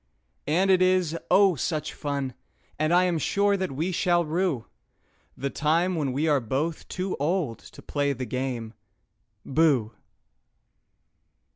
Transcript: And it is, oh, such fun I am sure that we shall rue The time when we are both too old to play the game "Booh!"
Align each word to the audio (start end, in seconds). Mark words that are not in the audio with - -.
And 0.47 0.71
it 0.71 0.81
is, 0.81 1.15
oh, 1.29 1.53
such 1.53 1.93
fun 1.93 2.33
I 2.79 3.03
am 3.03 3.19
sure 3.19 3.55
that 3.55 3.71
we 3.73 3.91
shall 3.91 4.25
rue 4.25 4.65
The 5.37 5.51
time 5.51 5.93
when 5.93 6.11
we 6.11 6.27
are 6.27 6.39
both 6.39 6.87
too 6.87 7.15
old 7.19 7.59
to 7.59 7.83
play 7.83 8.11
the 8.11 8.25
game 8.25 8.73
"Booh!" 9.45 9.91